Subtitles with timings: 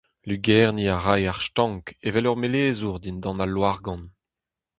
[0.27, 4.03] Lugerniñ a rae ar stank evel ur melezour dindan al loargann.